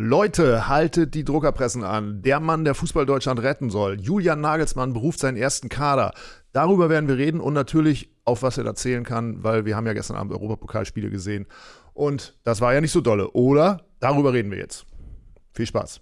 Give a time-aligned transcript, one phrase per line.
[0.00, 2.22] Leute, haltet die Druckerpressen an.
[2.22, 3.98] Der Mann, der Fußball Deutschland retten soll.
[4.00, 6.12] Julian Nagelsmann beruft seinen ersten Kader.
[6.52, 9.94] Darüber werden wir reden und natürlich auf was er erzählen kann, weil wir haben ja
[9.94, 11.46] gestern Abend Europapokalspiele gesehen.
[11.94, 13.88] Und das war ja nicht so dolle, oder?
[13.98, 14.86] Darüber reden wir jetzt.
[15.52, 16.00] Viel Spaß.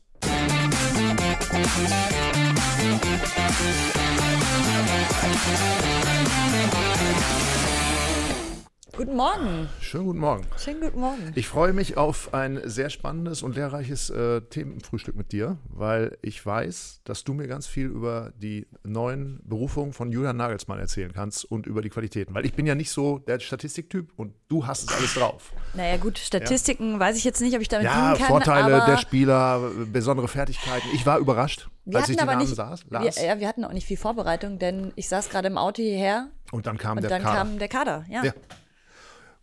[8.97, 9.69] Guten Morgen.
[9.83, 10.47] Schönen guten Morgen.
[10.57, 11.33] Schönen guten Morgen.
[11.35, 16.45] Ich freue mich auf ein sehr spannendes und lehrreiches äh, Themenfrühstück mit dir, weil ich
[16.45, 21.45] weiß, dass du mir ganz viel über die neuen Berufungen von Julian Nagelsmann erzählen kannst
[21.45, 22.35] und über die Qualitäten.
[22.35, 25.53] Weil ich bin ja nicht so der Statistiktyp und du hast es alles drauf.
[25.75, 27.01] Naja gut, Statistiken ja.
[27.01, 28.27] weiß ich jetzt nicht, ob ich damit ja, kann.
[28.27, 29.61] Vorteile der Spieler,
[29.93, 30.89] besondere Fertigkeiten.
[30.95, 33.63] Ich war überrascht, wir als ich die aber Namen nicht, saß, wir, ja, wir hatten
[33.67, 37.03] auch nicht viel Vorbereitung, denn ich saß gerade im Auto hierher Und dann kam und
[37.03, 37.37] der dann Kader.
[37.37, 38.05] kam der Kader.
[38.09, 38.25] Ja.
[38.25, 38.33] Ja.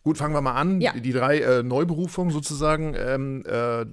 [0.04, 0.82] Gut, fangen wir mal an.
[0.82, 0.92] Ja.
[0.92, 2.94] Die, drei äh, Neuberufungen sozusagen.
[2.98, 3.86] Ähm, äh,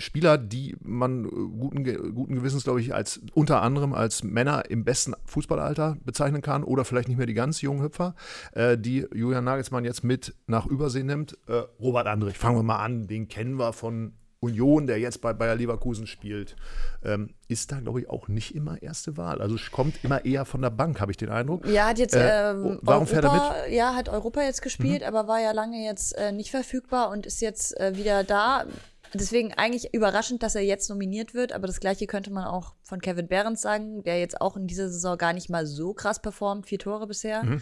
[0.00, 4.84] Spieler, die man äh, guten, guten Gewissens, glaube ich, als unter anderem als Männer im
[4.84, 8.14] besten Fußballalter bezeichnen kann oder vielleicht nicht mehr die ganz jungen Hüpfer,
[8.52, 11.36] äh, die Julian Nagelsmann jetzt mit nach Übersee nimmt.
[11.48, 13.08] Äh, Robert Andrich, fangen wir mal an.
[13.08, 16.56] Den kennen wir von Union, der jetzt bei Bayer Leverkusen spielt.
[17.04, 19.40] Ähm, ist da, glaube ich, auch nicht immer erste Wahl.
[19.42, 21.66] Also kommt immer eher von der Bank, habe ich den Eindruck.
[21.66, 24.64] Ja, hat jetzt Äh, ähm, warum fährt er Europa, ja, hat Europa jetzt Mhm.
[24.64, 28.64] gespielt, aber war ja lange jetzt äh, nicht verfügbar und ist jetzt äh, wieder da.
[29.12, 33.00] Deswegen eigentlich überraschend, dass er jetzt nominiert wird, aber das gleiche könnte man auch von
[33.00, 36.66] Kevin Behrens sagen, der jetzt auch in dieser Saison gar nicht mal so krass performt,
[36.66, 37.42] vier Tore bisher.
[37.42, 37.60] Mhm.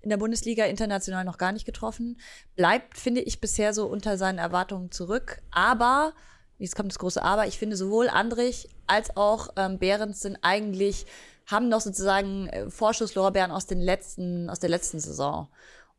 [0.00, 2.18] In der Bundesliga international noch gar nicht getroffen.
[2.56, 5.42] Bleibt, finde ich, bisher so unter seinen Erwartungen zurück.
[5.50, 6.12] Aber,
[6.58, 11.06] jetzt kommt das große Aber, ich finde sowohl Andrich als auch ähm, Behrens sind eigentlich,
[11.46, 15.48] haben noch sozusagen äh, Vorschusslorbeeren aus, den letzten, aus der letzten Saison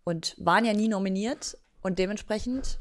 [0.03, 2.80] und waren ja nie nominiert und dementsprechend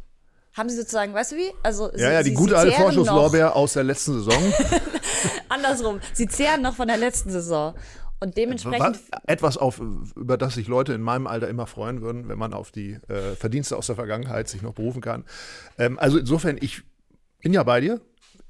[0.55, 1.53] haben sie sozusagen, weißt du wie?
[1.63, 4.55] Also Ja, sie, ja, die sie, gute sie alte Vorschusslorbeer aus der letzten Saison.
[5.49, 7.75] Andersrum, sie zehren noch von der letzten Saison.
[8.21, 8.81] Und dementsprechend
[9.13, 9.81] Was, etwas, auf,
[10.17, 13.35] über das sich Leute in meinem Alter immer freuen würden, wenn man auf die äh,
[13.37, 15.25] Verdienste aus der Vergangenheit sich noch berufen kann.
[15.79, 16.83] Ähm, also insofern, ich
[17.41, 18.01] bin ja bei dir.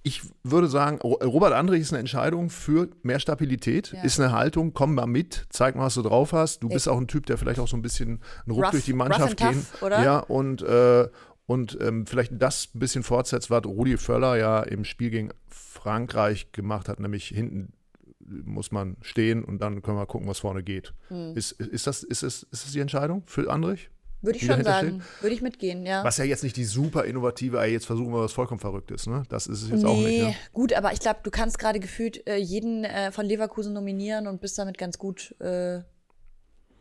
[0.05, 4.03] Ich würde sagen, Ro- Robert Andrich ist eine Entscheidung für mehr Stabilität, Ja.
[4.05, 6.63] ist eine Haltung, komm mal mit, zeig mal, was du drauf hast.
[6.63, 6.75] Du Ja.
[6.75, 8.93] bist auch ein Typ, der vielleicht auch so ein bisschen einen Ruck Rough- durch die
[8.95, 9.43] Mannschaft
[9.83, 10.03] oder?
[10.03, 11.09] Ja, und, äh,
[11.47, 16.53] und ähm, vielleicht das ein bisschen fortsetzt, was Rudi Völler ja im Spiel gegen Frankreich
[16.53, 17.73] gemacht hat, nämlich hinten
[18.45, 20.95] muss man stehen und dann können wir gucken, was vorne geht.
[21.09, 21.37] Hm.
[21.37, 23.91] Ist, ist, das, ist, das, ist das die Entscheidung für Andrich?
[24.21, 26.03] würde ich schon sagen, würde ich mitgehen, ja.
[26.05, 29.23] Was ja jetzt nicht die super innovative, jetzt versuchen wir was vollkommen Verrücktes, ne?
[29.29, 30.23] Das ist es jetzt auch nicht.
[30.23, 30.35] Ne?
[30.53, 34.41] gut, aber ich glaube, du kannst gerade gefühlt äh, jeden äh, von Leverkusen nominieren und
[34.41, 35.81] bist damit ganz gut äh,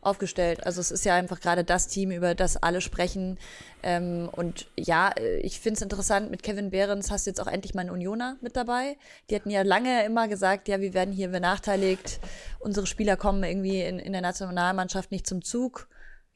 [0.00, 0.64] aufgestellt.
[0.64, 3.38] Also es ist ja einfach gerade das Team, über das alle sprechen.
[3.82, 7.74] Ähm, und ja, ich finde es interessant, mit Kevin Behrens hast du jetzt auch endlich
[7.74, 8.96] mal einen Unioner mit dabei.
[9.30, 12.20] Die hatten ja lange immer gesagt, ja, wir werden hier benachteiligt,
[12.60, 15.88] unsere Spieler kommen irgendwie in, in der Nationalmannschaft nicht zum Zug.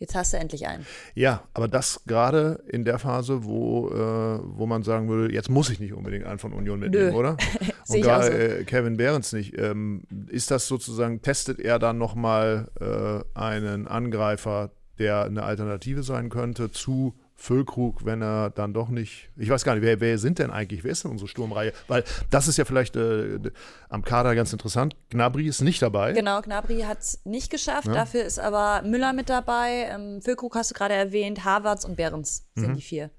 [0.02, 0.84] Jetzt hast du endlich einen.
[1.14, 5.70] Ja, aber das gerade in der Phase, wo, äh, wo man sagen würde, jetzt muss
[5.70, 7.16] ich nicht unbedingt einen von Union mitnehmen, Nö.
[7.16, 7.36] oder?
[7.88, 8.32] Und gerade so.
[8.32, 9.56] äh, Kevin Behrens nicht.
[9.56, 16.30] Ähm, ist das sozusagen, testet er dann nochmal äh, einen Angreifer, der eine Alternative sein
[16.30, 20.38] könnte zu Füllkrug, wenn er dann doch nicht, ich weiß gar nicht, wer, wer sind
[20.38, 21.72] denn eigentlich, wer ist denn unsere Sturmreihe?
[21.88, 23.40] Weil das ist ja vielleicht äh,
[23.88, 24.94] am Kader ganz interessant.
[25.10, 26.12] Gnabry ist nicht dabei.
[26.12, 27.88] Genau, Gnabry hat es nicht geschafft.
[27.88, 27.94] Ja.
[27.94, 29.88] Dafür ist aber Müller mit dabei.
[29.90, 31.44] Ähm, Füllkrug hast du gerade erwähnt.
[31.44, 32.74] Havertz und Behrens sind Mhm.
[32.76, 33.10] die vier.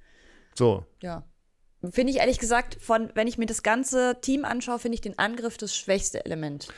[0.56, 1.24] So, Ja.
[1.92, 5.20] Finde ich ehrlich gesagt, von, wenn ich mir das ganze Team anschaue, finde ich den
[5.20, 6.70] Angriff das schwächste Element.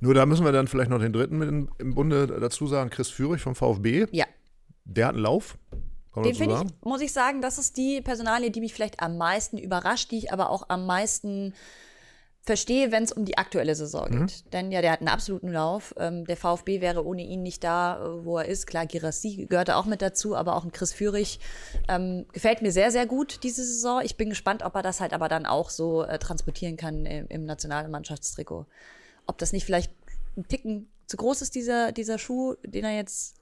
[0.00, 3.10] nur da müssen wir dann vielleicht noch den dritten mit im Bunde dazu sagen, Chris
[3.10, 4.06] Führig vom VfB.
[4.10, 4.24] Ja.
[4.86, 5.58] Der hat einen Lauf.
[6.22, 9.58] Den finde ich, muss ich sagen, das ist die Personalie, die mich vielleicht am meisten
[9.58, 11.54] überrascht, die ich aber auch am meisten
[12.42, 14.26] verstehe, wenn es um die aktuelle Saison Mhm.
[14.26, 14.52] geht.
[14.54, 15.94] Denn ja, der hat einen absoluten Lauf.
[15.98, 18.66] Ähm, der VfB wäre ohne ihn nicht da, äh, wo er ist.
[18.66, 21.40] Klar, Girassi gehörte auch mit dazu, aber auch ein Chris Führig.
[21.88, 24.00] Ähm, gefällt mir sehr, sehr gut diese Saison.
[24.02, 27.26] Ich bin gespannt, ob er das halt aber dann auch so äh, transportieren kann im,
[27.28, 28.64] im nationalen Mannschaftstrikot.
[29.26, 29.92] Ob das nicht vielleicht
[30.38, 33.34] ein Ticken zu groß ist, dieser, dieser Schuh, den er jetzt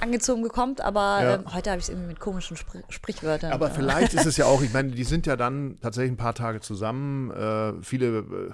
[0.00, 1.34] angezogen bekommt, aber Ja.
[1.36, 3.52] ähm, heute habe ich es irgendwie mit komischen Spr Sprichwörtern.
[3.52, 6.16] Aber äh, vielleicht ist es ja auch, ich meine, die sind ja dann tatsächlich ein
[6.16, 7.30] paar Tage zusammen.
[7.30, 8.52] Äh, viele äh,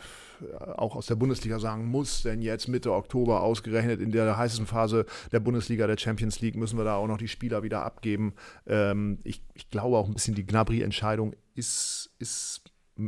[0.77, 5.07] auch aus der Bundesliga sagen, muss denn jetzt Mitte Oktober ausgerechnet in der heißesten Phase
[5.33, 8.35] der Bundesliga, der Champions League, müssen wir da auch noch die Spieler wieder abgeben.
[8.67, 12.63] Ähm, ich, ich glaube auch ein bisschen, die Gnabry-Entscheidung ist, ist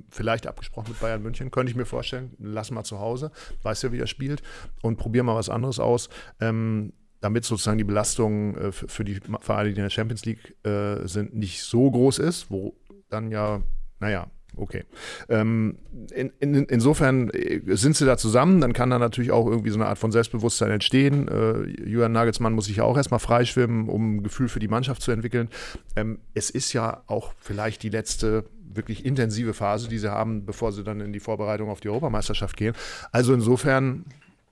[0.09, 2.35] vielleicht abgesprochen mit Bayern München, könnte ich mir vorstellen.
[2.39, 3.33] Lass mal zu Hause,
[3.63, 4.41] weiß ja, wie er spielt
[4.83, 6.09] und probier mal was anderes aus.
[6.41, 11.07] Ähm, damit sozusagen die Belastung äh, für die Vereine, die in der Champions League äh,
[11.07, 12.75] sind, nicht so groß ist, wo
[13.09, 13.63] dann ja,
[13.99, 14.85] naja, Okay.
[15.29, 15.79] Ähm,
[16.13, 19.77] in, in, insofern äh, sind sie da zusammen, dann kann da natürlich auch irgendwie so
[19.77, 21.29] eine Art von Selbstbewusstsein entstehen.
[21.29, 25.03] Äh, Julian Nagelsmann muss sich ja auch erstmal freischwimmen, um ein Gefühl für die Mannschaft
[25.03, 25.49] zu entwickeln.
[25.97, 30.73] Ähm, es ist ja auch vielleicht die letzte wirklich intensive Phase, die sie haben, bevor
[30.73, 32.75] sie dann in die Vorbereitung auf die Europameisterschaft gehen.
[33.13, 34.05] Also insofern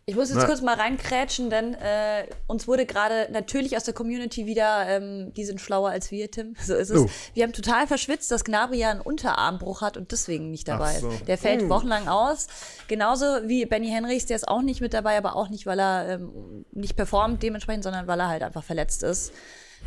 [0.09, 0.47] ich muss jetzt Na.
[0.47, 5.45] kurz mal reinkrätschen, denn äh, uns wurde gerade natürlich aus der Community wieder, ähm, die
[5.45, 6.55] sind schlauer als wir, Tim.
[6.59, 6.99] So ist es.
[6.99, 7.11] Oh.
[7.35, 11.11] Wir haben total verschwitzt, dass Gnabry ja einen Unterarmbruch hat und deswegen nicht dabei so.
[11.11, 11.29] ist.
[11.29, 11.69] Der fällt hm.
[11.69, 12.47] wochenlang aus.
[12.87, 16.09] Genauso wie Benny Henrichs, der ist auch nicht mit dabei, aber auch nicht, weil er
[16.15, 19.35] ähm, nicht performt dementsprechend, sondern weil er halt einfach verletzt ist.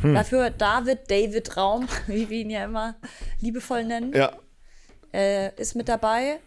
[0.02, 0.14] Hm.
[0.14, 2.94] Dafür David, David Raum, wie wir ihn ja immer
[3.40, 4.30] liebevoll nennen, ja.
[5.12, 6.38] äh, ist mit dabei.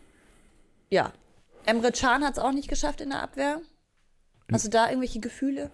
[0.89, 1.11] Ja,
[1.65, 3.61] Emre Can hat es auch nicht geschafft in der Abwehr.
[4.51, 5.71] Hast du da irgendwelche Gefühle?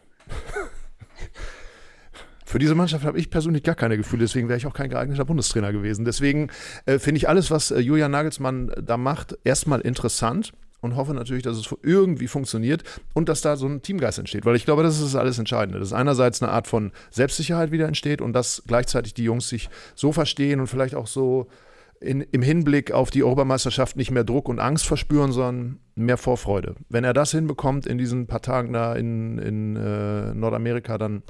[2.46, 5.24] Für diese Mannschaft habe ich persönlich gar keine Gefühle, deswegen wäre ich auch kein geeigneter
[5.24, 6.04] Bundestrainer gewesen.
[6.04, 6.50] Deswegen
[6.86, 10.52] äh, finde ich alles, was äh, Julian Nagelsmann da macht, erstmal interessant
[10.82, 12.84] und hoffe natürlich, dass es irgendwie funktioniert
[13.14, 15.80] und dass da so ein Teamgeist entsteht, weil ich glaube, das ist alles Entscheidende.
[15.80, 20.12] Dass einerseits eine Art von Selbstsicherheit wieder entsteht und dass gleichzeitig die Jungs sich so
[20.12, 21.48] verstehen und vielleicht auch so
[22.02, 26.76] in, im Hinblick auf die Europameisterschaft nicht mehr Druck und Angst verspüren, sondern mehr Vorfreude.
[26.90, 31.22] Wenn er das hinbekommt in diesen paar Tagen da in, in äh, Nordamerika, dann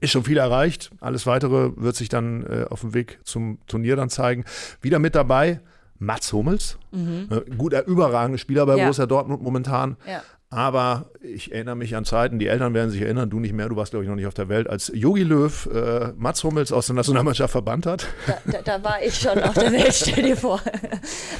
[0.00, 0.90] ist schon viel erreicht.
[1.00, 4.44] Alles weitere wird sich dann äh, auf dem Weg zum Turnier dann zeigen.
[4.80, 5.60] Wieder mit dabei
[5.98, 7.28] Mats Hummels, mhm.
[7.30, 8.84] äh, guter, überragender Spieler bei ja.
[8.84, 9.96] Borussia Dortmund momentan.
[10.06, 10.22] Ja.
[10.48, 13.74] Aber ich erinnere mich an Zeiten, die Eltern werden sich erinnern, du nicht mehr, du
[13.74, 16.86] warst, glaube ich, noch nicht auf der Welt, als Yogi Löw äh, Mats Hummels aus
[16.86, 18.06] der Nationalmannschaft verbannt hat.
[18.26, 20.60] Da, da, da, war ich schon auf der Welt, stell dir vor.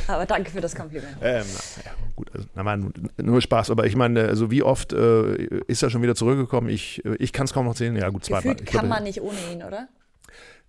[0.08, 1.16] aber danke für das Kompliment.
[1.22, 3.70] Ähm, na, ja, gut, also, na, nur Spaß.
[3.70, 5.34] Aber ich meine, also wie oft äh,
[5.68, 6.68] ist er schon wieder zurückgekommen?
[6.68, 7.94] Ich, ich kann es kaum noch sehen.
[7.94, 8.56] Ja, gut, zweimal.
[8.56, 9.86] Gefühlt kann man nicht ohne ihn, oder?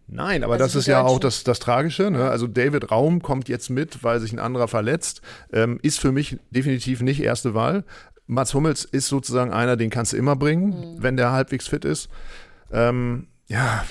[0.09, 2.09] Nein, aber also das ist ja auch das, das Tragische.
[2.11, 2.29] Ne?
[2.29, 5.21] Also David Raum kommt jetzt mit, weil sich ein anderer verletzt.
[5.51, 7.83] Ähm, ist für mich definitiv nicht erste Wahl.
[8.27, 11.03] Mats Hummels ist sozusagen einer, den kannst du immer bringen, mhm.
[11.03, 12.09] wenn der halbwegs fit ist.
[12.71, 13.85] Ähm, ja,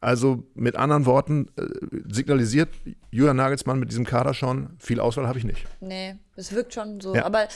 [0.00, 1.64] also mit anderen Worten, äh,
[2.12, 2.68] signalisiert
[3.10, 5.66] Julian Nagelsmann mit diesem Kader schon, viel Auswahl habe ich nicht.
[5.80, 7.14] Nee, es wirkt schon so.
[7.14, 7.24] Ja.
[7.24, 7.46] Aber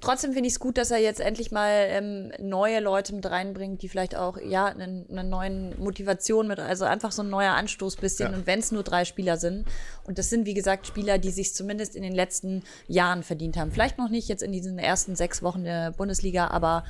[0.00, 3.82] Trotzdem finde ich es gut, dass er jetzt endlich mal ähm, neue Leute mit reinbringt,
[3.82, 7.96] die vielleicht auch ja eine, eine neue Motivation mit, also einfach so ein neuer Anstoß
[7.96, 8.32] bisschen.
[8.32, 8.38] Ja.
[8.38, 9.66] Und wenn es nur drei Spieler sind,
[10.04, 13.72] und das sind wie gesagt Spieler, die sich zumindest in den letzten Jahren verdient haben.
[13.72, 16.84] Vielleicht noch nicht jetzt in diesen ersten sechs Wochen der Bundesliga, aber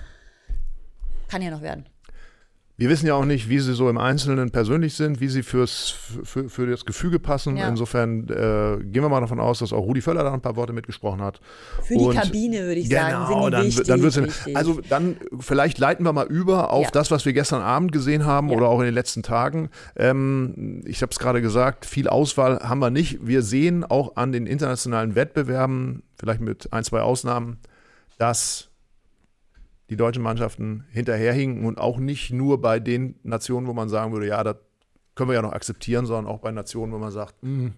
[1.29, 1.87] kann ja noch werden.
[2.81, 5.91] Wir wissen ja auch nicht, wie sie so im Einzelnen persönlich sind, wie sie fürs,
[6.25, 7.59] für, für das Gefüge passen.
[7.59, 7.69] Ja.
[7.69, 10.73] Insofern äh, gehen wir mal davon aus, dass auch Rudi Völler da ein paar Worte
[10.73, 11.43] mitgesprochen hat.
[11.83, 14.57] Für die Und Kabine würde ich genau, sagen, sind die dann, wichtig, dann wichtig.
[14.57, 16.91] Also dann vielleicht leiten wir mal über auf ja.
[16.91, 18.57] das, was wir gestern Abend gesehen haben ja.
[18.57, 19.69] oder auch in den letzten Tagen.
[19.95, 23.19] Ähm, ich habe es gerade gesagt, viel Auswahl haben wir nicht.
[23.21, 27.59] Wir sehen auch an den internationalen Wettbewerben, vielleicht mit ein, zwei Ausnahmen,
[28.17, 28.70] dass
[29.91, 34.29] die deutschen Mannschaften hinterherhinken und auch nicht nur bei den Nationen, wo man sagen würde,
[34.29, 34.57] ja, das
[35.17, 37.75] können wir ja noch akzeptieren, sondern auch bei Nationen, wo man sagt, mh, hm,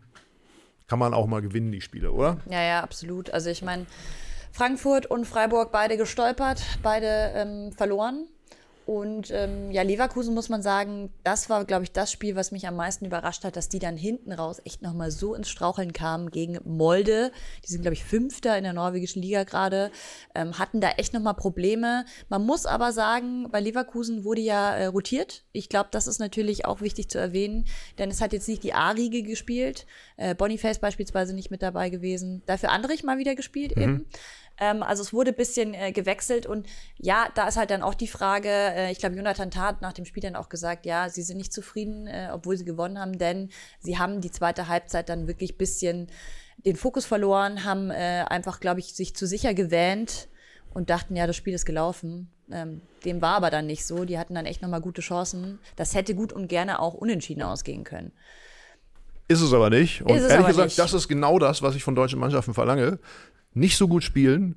[0.87, 2.37] kann man auch mal gewinnen, die Spiele, oder?
[2.51, 3.31] Ja, ja, absolut.
[3.31, 3.87] Also ich meine,
[4.53, 8.27] Frankfurt und Freiburg beide gestolpert, beide ähm, verloren.
[8.85, 12.67] Und ähm, ja, Leverkusen muss man sagen, das war, glaube ich, das Spiel, was mich
[12.67, 16.31] am meisten überrascht hat, dass die dann hinten raus echt nochmal so ins Straucheln kamen
[16.31, 17.31] gegen Molde.
[17.65, 19.93] Die sind, glaube ich, Fünfter in der norwegischen Liga gerade,
[20.35, 22.05] ähm, hatten da echt nochmal Probleme.
[22.29, 25.45] Man muss aber sagen, bei Leverkusen wurde ja äh, rotiert.
[25.53, 27.67] Ich glaube, das ist natürlich auch wichtig zu erwähnen,
[27.99, 29.87] denn es hat jetzt nicht die A-Riege gespielt.
[30.17, 32.43] Äh, Boniface beispielsweise nicht mit dabei gewesen.
[32.47, 33.83] Dafür Andrich mal wieder gespielt mhm.
[33.83, 34.07] eben.
[34.63, 37.95] Ähm, also es wurde ein bisschen äh, gewechselt und ja, da ist halt dann auch
[37.95, 41.23] die Frage, äh, ich glaube, Jonathan Tat nach dem Spiel dann auch gesagt, ja, sie
[41.23, 43.49] sind nicht zufrieden, äh, obwohl sie gewonnen haben, denn
[43.81, 46.07] sie haben die zweite Halbzeit dann wirklich ein bisschen
[46.65, 50.29] den Fokus verloren, haben äh, einfach, glaube ich, sich zu sicher gewähnt
[50.75, 52.31] und dachten, ja, das Spiel ist gelaufen.
[52.53, 54.05] Ähm, dem war aber dann nicht so.
[54.05, 55.59] Die hatten dann echt nochmal gute Chancen.
[55.75, 58.13] Das hätte gut und gerne auch unentschieden ausgehen können.
[59.27, 60.03] Ist es aber nicht.
[60.03, 60.79] Und ehrlich gesagt, nicht.
[60.79, 63.01] das ist genau das, was ich von deutschen Mannschaften verlange
[63.55, 64.57] nicht so gut spielen,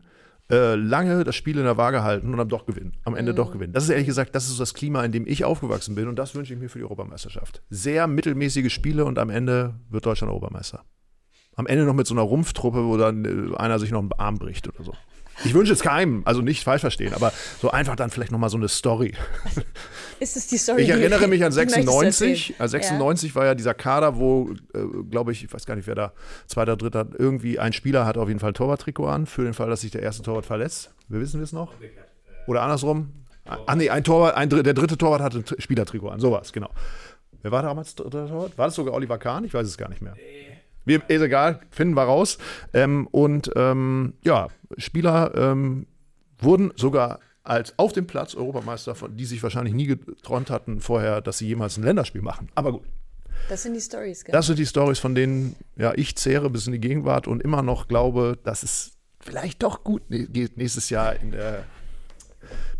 [0.50, 2.94] äh, lange das Spiel in der Waage halten und dann doch gewinnen.
[3.04, 3.38] Am Ende mhm.
[3.38, 3.74] doch gewinnen.
[3.74, 6.36] Das ist ehrlich gesagt, das ist das Klima, in dem ich aufgewachsen bin und das
[6.36, 7.64] wünsche ich mir für die Europameisterschaft.
[7.70, 10.84] Sehr mittelmäßige Spiele und am Ende wird Deutschland Europameister.
[11.56, 14.38] Am Ende noch mit so einer Rumpftruppe, wo dann äh, einer sich noch einen Arm
[14.38, 14.94] bricht oder so.
[15.44, 18.58] Ich wünsche es keinem, also nicht falsch verstehen, aber so einfach dann vielleicht nochmal so
[18.58, 19.13] eine Story.
[20.20, 20.84] Ist es die Story?
[20.84, 22.56] Ich erinnere mich an 96.
[22.58, 23.36] Also 96 ja.
[23.36, 26.13] war ja dieser Kader, wo, äh, glaube ich, ich weiß gar nicht, wer da
[26.48, 29.70] zweiter, dritter, irgendwie ein Spieler hat auf jeden Fall ein Torwarttrikot an, für den Fall,
[29.70, 30.94] dass sich der erste Torwart verletzt.
[31.10, 31.74] Wir wissen es noch.
[32.48, 33.12] Oder andersrum.
[33.46, 36.70] Ah, nee, ein Torwart, ein, der dritte Torwart hatte ein Spielertrikot an, sowas, genau.
[37.42, 38.58] Wer war damals dritter Torwart?
[38.58, 39.44] War das sogar Oliver Kahn?
[39.44, 40.15] Ich weiß es gar nicht mehr.
[40.86, 42.38] Wir, ist egal, finden wir raus.
[42.74, 45.88] Ähm, und ähm, ja, Spieler ähm,
[46.39, 51.22] wurden sogar als auf dem Platz Europameister, von, die sich wahrscheinlich nie geträumt hatten vorher,
[51.22, 52.50] dass sie jemals ein Länderspiel machen.
[52.56, 52.84] Aber gut.
[53.50, 54.34] Das sind die Stories, gell?
[54.34, 57.62] Das sind die Stories, von denen ja, ich zehre bis in die Gegenwart und immer
[57.62, 61.63] noch glaube, dass es vielleicht doch gut geht nächstes Jahr in der,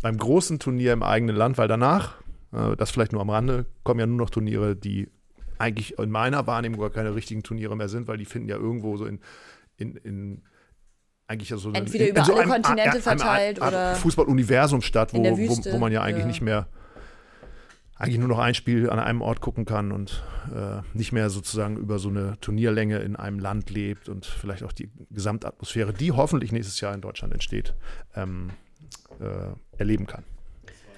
[0.02, 2.16] beim großen Turnier im eigenen Land, weil danach,
[2.52, 5.08] äh, das vielleicht nur am Rande, kommen ja nur noch Turniere, die
[5.58, 8.96] eigentlich in meiner Wahrnehmung gar keine richtigen Turniere mehr sind, weil die finden ja irgendwo
[8.96, 9.20] so in,
[9.76, 10.42] in, in
[11.26, 15.12] eigentlich so Entweder in, über so alle einem, Kontinente einem, verteilt einem, oder Fußball-Universum statt,
[15.12, 16.26] wo, wo, wo, man ja eigentlich ja.
[16.26, 16.68] nicht mehr
[17.98, 20.22] eigentlich nur noch ein Spiel an einem Ort gucken kann und
[20.54, 24.72] äh, nicht mehr sozusagen über so eine Turnierlänge in einem Land lebt und vielleicht auch
[24.72, 27.74] die Gesamtatmosphäre, die hoffentlich nächstes Jahr in Deutschland entsteht,
[28.14, 28.50] ähm,
[29.18, 30.24] äh, erleben kann.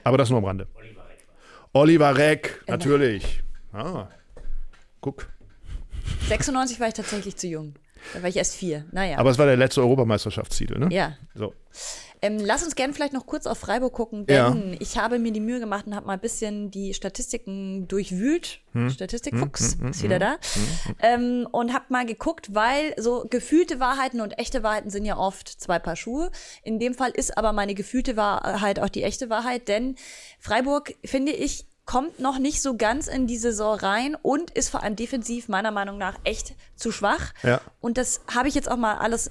[0.02, 0.66] Aber das nur am Rande.
[1.72, 3.42] Oliver Reck, natürlich.
[3.72, 4.08] Ah,
[5.00, 5.28] guck.
[6.28, 7.74] 96 war ich tatsächlich zu jung.
[8.14, 8.84] Da war ich erst vier.
[8.92, 9.18] Naja.
[9.18, 10.88] Aber es war der letzte Europameisterschaftstitel, ne?
[10.94, 11.16] Ja.
[11.34, 11.52] So.
[12.20, 14.76] Ähm, lass uns gerne vielleicht noch kurz auf Freiburg gucken, denn ja.
[14.80, 18.60] ich habe mir die Mühe gemacht und habe mal ein bisschen die Statistiken durchwühlt.
[18.72, 18.90] Hm.
[18.90, 20.32] Statistikfuchs hm, hm, ist wieder hm, da.
[20.32, 25.16] Hm, ähm, und habe mal geguckt, weil so gefühlte Wahrheiten und echte Wahrheiten sind ja
[25.16, 26.32] oft zwei Paar Schuhe.
[26.64, 29.94] In dem Fall ist aber meine gefühlte Wahrheit auch die echte Wahrheit, denn
[30.40, 34.82] Freiburg, finde ich, kommt noch nicht so ganz in die Saison rein und ist vor
[34.82, 37.32] allem defensiv meiner Meinung nach echt zu schwach.
[37.42, 37.62] Ja.
[37.80, 39.30] Und das habe ich jetzt auch mal alles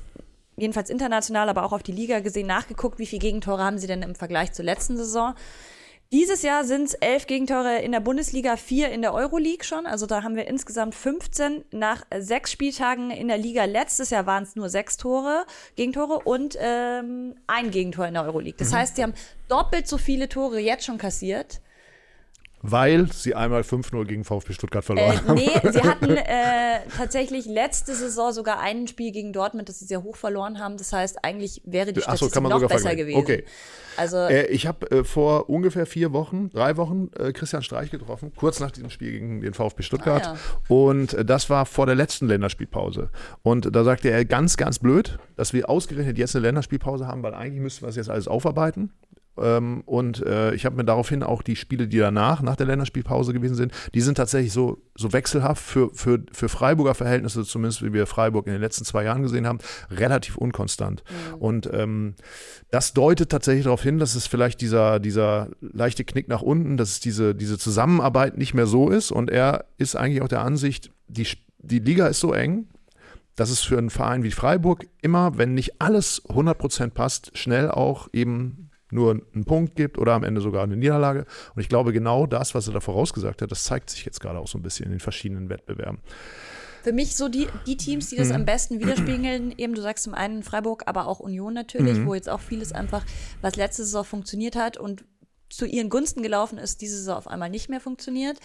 [0.55, 4.01] jedenfalls international, aber auch auf die Liga gesehen, nachgeguckt, wie viele Gegentore haben sie denn
[4.01, 5.35] im Vergleich zur letzten Saison.
[6.11, 9.85] Dieses Jahr sind es elf Gegentore in der Bundesliga, vier in der Euroleague schon.
[9.85, 13.65] Also da haben wir insgesamt 15 nach sechs Spieltagen in der Liga.
[13.65, 15.45] Letztes Jahr waren es nur sechs Tore,
[15.75, 18.57] Gegentore und ähm, ein Gegentor in der Euroleague.
[18.57, 18.77] Das mhm.
[18.77, 19.13] heißt, sie haben
[19.47, 21.61] doppelt so viele Tore jetzt schon kassiert
[22.69, 25.35] weil sie einmal 5-0 gegen VfB Stuttgart verloren äh, haben.
[25.35, 30.03] Nee, sie hatten äh, tatsächlich letzte Saison sogar ein Spiel gegen Dortmund, das sie sehr
[30.03, 30.77] hoch verloren haben.
[30.77, 33.19] Das heißt, eigentlich wäre die Statistik so, noch besser gewesen.
[33.19, 33.45] Okay.
[33.95, 38.31] Also, äh, ich habe äh, vor ungefähr vier Wochen, drei Wochen äh, Christian Streich getroffen,
[38.35, 40.27] kurz nach diesem Spiel gegen den VfB Stuttgart.
[40.27, 40.75] Ah, ja.
[40.75, 43.09] Und äh, das war vor der letzten Länderspielpause.
[43.43, 47.33] Und da sagte er ganz, ganz blöd, dass wir ausgerechnet jetzt eine Länderspielpause haben, weil
[47.33, 48.91] eigentlich müssten wir es jetzt alles aufarbeiten.
[49.41, 53.33] Ähm, und äh, ich habe mir daraufhin auch die Spiele, die danach, nach der Länderspielpause
[53.33, 57.93] gewesen sind, die sind tatsächlich so, so wechselhaft für, für, für Freiburger Verhältnisse, zumindest wie
[57.93, 59.59] wir Freiburg in den letzten zwei Jahren gesehen haben,
[59.91, 61.03] relativ unkonstant.
[61.09, 61.35] Mhm.
[61.35, 62.15] Und ähm,
[62.71, 66.89] das deutet tatsächlich darauf hin, dass es vielleicht dieser, dieser leichte Knick nach unten, dass
[66.89, 69.11] es diese, diese Zusammenarbeit nicht mehr so ist.
[69.11, 71.27] Und er ist eigentlich auch der Ansicht, die,
[71.59, 72.67] die Liga ist so eng,
[73.37, 78.09] dass es für einen Verein wie Freiburg immer, wenn nicht alles 100% passt, schnell auch
[78.11, 81.25] eben nur einen Punkt gibt oder am Ende sogar eine Niederlage.
[81.55, 84.39] Und ich glaube, genau das, was er da vorausgesagt hat, das zeigt sich jetzt gerade
[84.39, 85.99] auch so ein bisschen in den verschiedenen Wettbewerben.
[86.83, 88.35] Für mich so die, die Teams, die das mhm.
[88.35, 92.05] am besten widerspiegeln, eben du sagst zum einen Freiburg, aber auch Union natürlich, mhm.
[92.05, 93.03] wo jetzt auch vieles einfach,
[93.41, 95.03] was letzte Saison funktioniert hat und
[95.49, 98.39] zu ihren Gunsten gelaufen ist, diese Saison auf einmal nicht mehr funktioniert.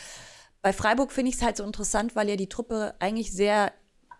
[0.61, 3.73] Bei Freiburg finde ich es halt so interessant, weil ja die Truppe eigentlich sehr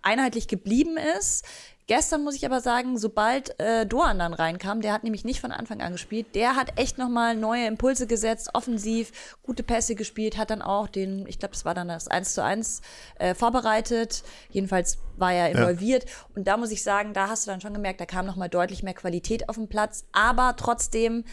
[0.03, 1.45] einheitlich geblieben ist.
[1.89, 5.51] Gestern muss ich aber sagen, sobald äh, Doan dann reinkam, der hat nämlich nicht von
[5.51, 10.51] Anfang an gespielt, der hat echt nochmal neue Impulse gesetzt, offensiv, gute Pässe gespielt, hat
[10.51, 12.83] dann auch den, ich glaube, das war dann das 1 zu 1
[13.19, 14.23] äh, vorbereitet.
[14.51, 16.05] Jedenfalls war er involviert.
[16.05, 16.11] Ja.
[16.37, 18.85] Und da muss ich sagen, da hast du dann schon gemerkt, da kam nochmal deutlich
[18.85, 20.05] mehr Qualität auf den Platz.
[20.13, 21.25] Aber trotzdem,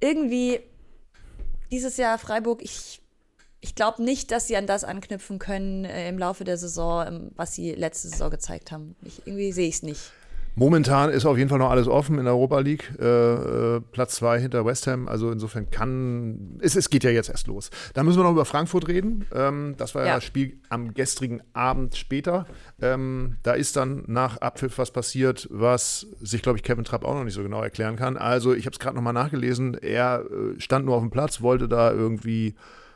[0.00, 0.60] irgendwie
[1.70, 3.03] dieses Jahr Freiburg, ich
[3.64, 7.30] ich glaube nicht, dass sie an das anknüpfen können äh, im Laufe der Saison, ähm,
[7.34, 8.94] was sie letzte Saison gezeigt haben.
[9.02, 10.12] Ich, irgendwie sehe ich es nicht.
[10.54, 12.92] Momentan ist auf jeden Fall noch alles offen in der Europa League.
[13.00, 15.08] Äh, äh, Platz zwei hinter West Ham.
[15.08, 16.58] Also insofern kann.
[16.60, 17.70] Es, es geht ja jetzt erst los.
[17.94, 19.24] Dann müssen wir noch über Frankfurt reden.
[19.34, 20.08] Ähm, das war ja.
[20.08, 22.46] ja das Spiel am gestrigen Abend später.
[22.82, 27.14] Ähm, da ist dann nach Abpfiff was passiert, was sich, glaube ich, Kevin Trapp auch
[27.14, 28.18] noch nicht so genau erklären kann.
[28.18, 29.72] Also, ich habe es gerade nochmal nachgelesen.
[29.74, 32.54] Er äh, stand nur auf dem Platz, wollte da irgendwie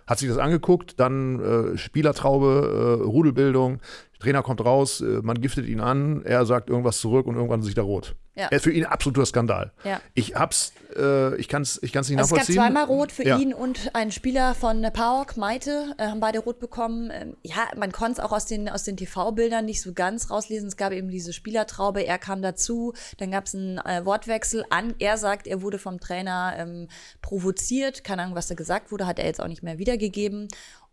[0.08, 3.80] hat sich das angeguckt, dann äh, Spielertraube, äh, Rudelbildung,
[4.18, 7.78] Trainer kommt raus, äh, man giftet ihn an, er sagt irgendwas zurück und irgendwann sieht
[7.78, 8.16] er rot.
[8.38, 8.56] Ja.
[8.60, 9.72] Für ihn absoluter Skandal.
[9.82, 10.00] Ja.
[10.14, 12.56] Ich hab's, äh, ich kann es ich kann's nicht also nachvollziehen.
[12.56, 13.36] Es gab zweimal rot für ja.
[13.36, 17.10] ihn und einen Spieler von PAOK, Maite, äh, haben beide rot bekommen.
[17.12, 20.68] Ähm, ja, man konnte es auch aus den, aus den TV-Bildern nicht so ganz rauslesen.
[20.68, 24.64] Es gab eben diese Spielertraube, er kam dazu, dann gab es einen äh, Wortwechsel.
[24.70, 26.86] An, er sagt, er wurde vom Trainer ähm,
[27.22, 28.04] provoziert.
[28.04, 30.46] Keine Ahnung, was da gesagt wurde, hat er jetzt auch nicht mehr wiedergegeben.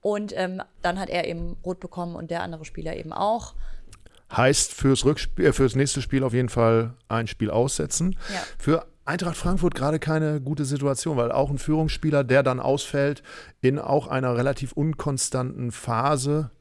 [0.06, 3.56] Und ähm, dann hat er eben rot bekommen und der andere Spieler eben auch.
[4.32, 8.16] Heißt fürs, Rückspiel, äh, fürs nächste Spiel auf jeden Fall ein Spiel aussetzen.
[8.32, 8.44] Ja.
[8.60, 13.24] Für Eintracht Frankfurt gerade keine gute Situation, weil auch ein Führungsspieler, der dann ausfällt,
[13.62, 16.52] in auch einer relativ unkonstanten Phase,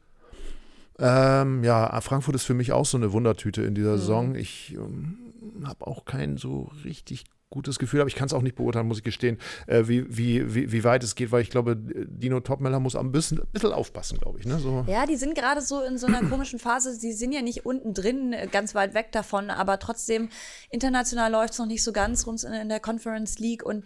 [0.97, 3.97] Ähm, ja, Frankfurt ist für mich auch so eine Wundertüte in dieser mhm.
[3.97, 4.35] Saison.
[4.35, 5.17] Ich ähm,
[5.65, 8.97] habe auch kein so richtig gutes Gefühl, aber ich kann es auch nicht beurteilen, muss
[8.97, 9.37] ich gestehen,
[9.67, 13.11] äh, wie, wie, wie, wie, weit es geht, weil ich glaube, Dino Topmeller muss ein
[13.11, 14.45] bisschen, ein bisschen aufpassen, glaube ich.
[14.45, 14.59] Ne?
[14.59, 14.83] So.
[14.87, 16.93] Ja, die sind gerade so in so einer komischen Phase.
[16.93, 20.29] Sie sind ja nicht unten drin, äh, ganz weit weg davon, aber trotzdem
[20.69, 23.85] international läuft es noch nicht so ganz rund in der Conference League und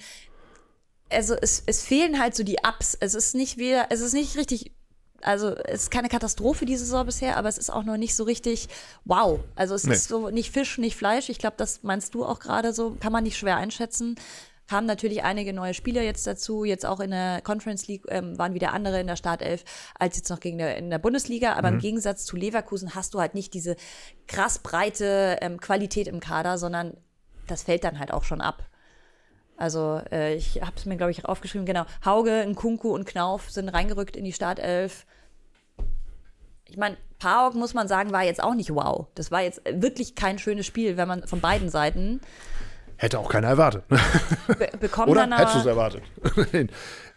[1.12, 2.96] also es, es fehlen halt so die Ups.
[3.00, 4.74] Es ist nicht wieder, es ist nicht richtig
[5.22, 8.24] also es ist keine Katastrophe diese Saison bisher, aber es ist auch noch nicht so
[8.24, 8.68] richtig
[9.06, 9.40] wow.
[9.56, 9.94] Also es nee.
[9.94, 11.30] ist so nicht Fisch, nicht Fleisch.
[11.30, 14.16] Ich glaube, das meinst du auch gerade so, kann man nicht schwer einschätzen.
[14.70, 16.64] Haben natürlich einige neue Spieler jetzt dazu.
[16.64, 19.64] Jetzt auch in der Conference League ähm, waren wieder andere in der Startelf
[19.98, 21.54] als jetzt noch gegen der, in der Bundesliga.
[21.54, 21.76] Aber mhm.
[21.76, 23.76] im Gegensatz zu Leverkusen hast du halt nicht diese
[24.28, 26.96] krass breite ähm, Qualität im Kader, sondern
[27.48, 28.70] das fällt dann halt auch schon ab.
[29.60, 31.84] Also äh, ich habe es mir, glaube ich, aufgeschrieben, genau.
[32.06, 35.06] Hauge, Nkunku und Knauf sind reingerückt in die Startelf.
[36.64, 39.08] Ich meine, Paok, muss man sagen, war jetzt auch nicht wow.
[39.16, 42.22] Das war jetzt wirklich kein schönes Spiel, wenn man von beiden Seiten.
[42.96, 43.84] Hätte auch keiner erwartet.
[43.88, 43.98] Be
[44.80, 46.04] bekommen Oder hättest du es erwartet?
[46.54, 46.70] in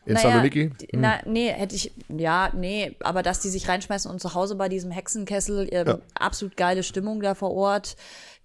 [0.04, 0.64] in naja, Saloniki?
[0.64, 1.00] Hm.
[1.00, 4.68] Na, nee, hätte ich, ja, nee, aber dass die sich reinschmeißen und zu Hause bei
[4.68, 5.98] diesem Hexenkessel, äh, ja.
[6.18, 7.96] absolut geile Stimmung da vor Ort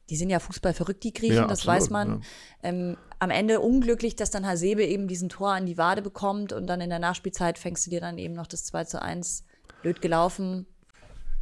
[0.09, 2.09] die sind ja Fußball verrückt, die Griechen, ja, das absolut, weiß man.
[2.09, 2.19] Ja.
[2.63, 6.67] Ähm, am Ende unglücklich, dass dann Hasebe eben diesen Tor an die Wade bekommt und
[6.67, 9.43] dann in der Nachspielzeit fängst du dir dann eben noch das 2 zu 1.
[9.81, 10.65] Blöd gelaufen.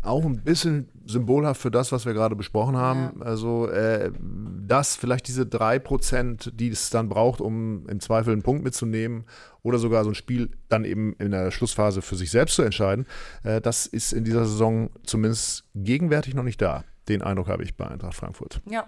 [0.01, 3.19] Auch ein bisschen symbolhaft für das, was wir gerade besprochen haben.
[3.19, 3.25] Ja.
[3.25, 4.12] Also, äh,
[4.67, 9.25] dass vielleicht diese drei Prozent, die es dann braucht, um im Zweifel einen Punkt mitzunehmen
[9.63, 13.07] oder sogar so ein Spiel dann eben in der Schlussphase für sich selbst zu entscheiden,
[13.43, 16.84] äh, das ist in dieser Saison zumindest gegenwärtig noch nicht da.
[17.07, 18.62] Den Eindruck habe ich bei Eintracht Frankfurt.
[18.69, 18.88] Ja.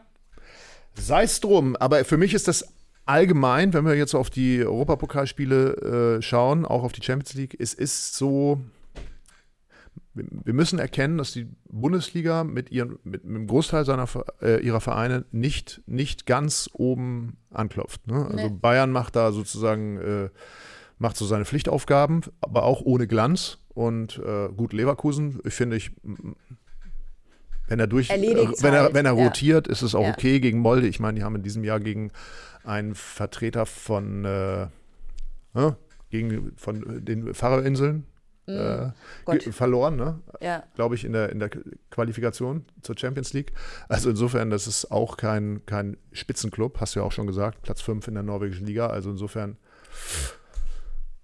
[0.96, 2.74] Sei es drum, aber für mich ist das
[3.06, 7.74] allgemein, wenn wir jetzt auf die Europapokalspiele äh, schauen, auch auf die Champions League, es
[7.74, 8.60] ist so,
[10.14, 14.08] wir müssen erkennen, dass die Bundesliga mit, ihren, mit, mit einem Großteil seiner,
[14.42, 18.08] äh, ihrer Vereine nicht, nicht ganz oben anklopft.
[18.08, 18.26] Ne?
[18.26, 18.50] Also nee.
[18.50, 20.30] Bayern macht da sozusagen, äh,
[20.98, 23.60] macht so seine Pflichtaufgaben, aber auch ohne Glanz.
[23.70, 25.92] Und äh, gut, Leverkusen, ich finde ich,
[27.68, 28.22] wenn er durch, äh,
[28.62, 30.88] wenn er, wenn er rotiert, ist es auch okay gegen Molde.
[30.88, 32.12] Ich meine, die haben in diesem Jahr gegen
[32.64, 35.72] einen Vertreter von, äh, äh,
[36.10, 38.06] gegen, von den Faroe-Inseln
[38.46, 40.20] mm, äh, verloren, ne?
[40.42, 40.64] Ja.
[40.76, 41.50] glaube ich, in der, in der
[41.90, 43.54] Qualifikation zur Champions League.
[43.90, 47.82] Also insofern, das ist auch kein, kein Spitzenclub, hast du ja auch schon gesagt, Platz
[47.82, 48.88] 5 in der norwegischen Liga.
[48.88, 49.58] Also insofern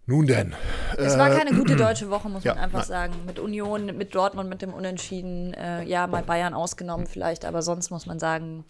[0.06, 0.54] nun denn.
[0.98, 2.88] Es war keine gute deutsche Woche, muss ja, man einfach nein.
[2.88, 3.13] sagen.
[3.26, 5.54] Mit Union, mit Dortmund, mit dem Unentschieden.
[5.54, 8.66] Äh, ja, mal Bayern ausgenommen vielleicht, aber sonst muss man sagen,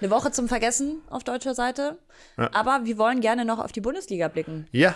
[0.00, 1.98] eine Woche zum Vergessen auf deutscher Seite.
[2.36, 2.50] Ja.
[2.52, 4.68] Aber wir wollen gerne noch auf die Bundesliga blicken.
[4.70, 4.94] Ja.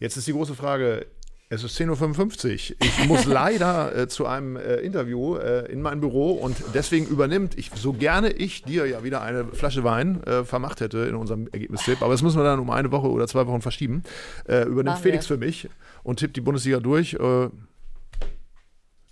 [0.00, 1.06] Jetzt ist die große Frage,
[1.50, 2.76] es ist 10.55 Uhr.
[2.80, 7.58] Ich muss leider äh, zu einem äh, Interview äh, in mein Büro und deswegen übernimmt,
[7.58, 11.48] ich, so gerne ich dir ja wieder eine Flasche Wein äh, vermacht hätte in unserem
[11.52, 14.02] Ergebnistipp, aber das müssen wir dann um eine Woche oder zwei Wochen verschieben,
[14.48, 15.36] äh, übernimmt Machen Felix wir.
[15.36, 15.68] für mich
[16.02, 17.14] und tippt die Bundesliga durch.
[17.14, 17.48] Äh,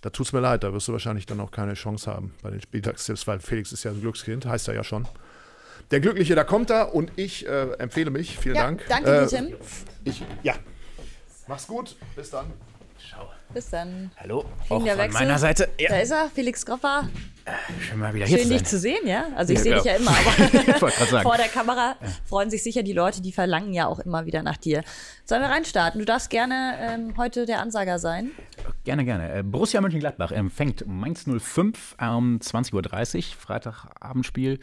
[0.01, 2.49] da tut es mir leid, da wirst du wahrscheinlich dann auch keine Chance haben bei
[2.49, 5.07] den Spieltagstipps, weil Felix ist ja ein Glückskind, heißt er ja schon.
[5.91, 8.37] Der Glückliche, da kommt er und ich empfehle mich.
[8.37, 8.83] Vielen ja, Dank.
[8.89, 9.53] Danke dir, Tim.
[10.03, 10.55] Ich, ja,
[11.47, 11.95] Mach's gut.
[12.15, 12.51] Bis dann.
[13.09, 13.29] Ciao.
[13.53, 14.11] Bis dann.
[14.17, 14.45] Hallo.
[14.63, 15.11] Auch von Wechsel.
[15.11, 15.69] meiner Seite.
[15.77, 15.89] Ja.
[15.89, 17.09] Da ist er, Felix Groffer.
[17.45, 17.51] Äh,
[17.81, 19.27] schön mal wieder Schön, hier zu dich zu sehen, ja.
[19.35, 20.89] Also ich ja, sehe dich ja immer, aber
[21.21, 24.55] vor der Kamera freuen sich sicher die Leute, die verlangen ja auch immer wieder nach
[24.55, 24.83] dir.
[25.25, 25.99] Sollen wir reinstarten?
[25.99, 28.31] Du darfst gerne ähm, heute der Ansager sein.
[28.85, 29.39] Gerne, gerne.
[29.39, 34.59] Äh, Borussia Mönchengladbach empfängt Mainz 05 um 20.30 Uhr, Freitagabendspiel.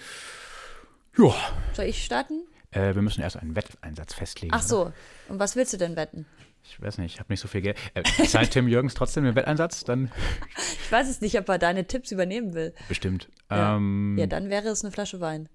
[1.18, 1.34] Ja.
[1.74, 2.46] Soll ich starten?
[2.70, 4.54] Äh, wir müssen erst einen Wetteinsatz festlegen.
[4.54, 4.82] Ach so.
[4.82, 4.92] Oder?
[5.28, 6.24] Und was willst du denn wetten?
[6.70, 7.76] Ich weiß nicht, ich habe nicht so viel Geld.
[7.94, 9.84] Äh, zahlt Tim Jürgens trotzdem den Wetteinsatz?
[9.84, 10.10] Dann
[10.84, 12.74] ich weiß es nicht, ob er deine Tipps übernehmen will.
[12.88, 13.28] Bestimmt.
[13.50, 15.48] Ja, ähm, ja dann wäre es eine Flasche Wein.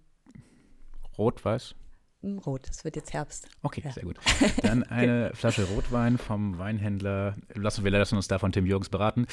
[1.17, 1.75] Rot, weiß?
[2.21, 3.47] Hm, Rot, es wird jetzt Herbst.
[3.61, 3.91] Okay, ja.
[3.91, 4.17] sehr gut.
[4.63, 7.35] Dann eine Flasche Rotwein vom Weinhändler.
[7.53, 9.27] Lassen wir lassen uns da von Tim Jürgens beraten.